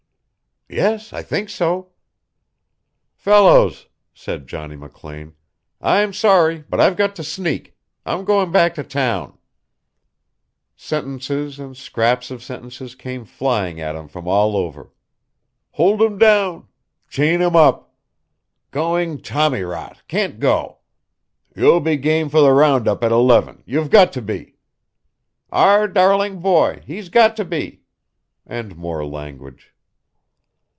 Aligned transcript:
"Yes, 0.73 1.11
I 1.11 1.21
think 1.21 1.49
so." 1.49 1.89
"Fellows," 3.13 3.87
said 4.13 4.47
Johnny 4.47 4.77
McLean, 4.77 5.33
"I'm 5.81 6.13
sorry, 6.13 6.63
but 6.69 6.79
I've 6.79 6.95
got 6.95 7.13
to 7.17 7.25
sneak. 7.25 7.75
I'm 8.05 8.23
going 8.23 8.51
back 8.53 8.75
to 8.75 8.83
town." 8.85 9.37
Sentences 10.77 11.59
and 11.59 11.75
scraps 11.75 12.31
of 12.31 12.41
sentences 12.41 12.95
came 12.95 13.25
flying 13.25 13.81
at 13.81 13.97
him 13.97 14.07
from 14.07 14.29
all 14.29 14.55
over. 14.55 14.93
"Hold 15.71 16.01
him 16.01 16.17
down" 16.17 16.69
"Chain 17.09 17.41
him 17.41 17.57
up" 17.57 17.93
"Going 18.71 19.19
tommy 19.19 19.63
rot 19.63 20.01
can't 20.07 20.39
go!" 20.39 20.77
"You'll 21.53 21.81
be 21.81 21.97
game 21.97 22.29
for 22.29 22.39
the 22.39 22.53
roundup 22.53 23.03
at 23.03 23.11
eleven 23.11 23.61
you've 23.65 23.89
got 23.89 24.13
to 24.13 24.21
be." 24.21 24.55
"Our 25.51 25.89
darling 25.89 26.39
boy 26.39 26.81
he's 26.85 27.09
got 27.09 27.35
to 27.35 27.43
be," 27.43 27.81
and 28.47 28.77
more 28.77 29.05
language. 29.05 29.73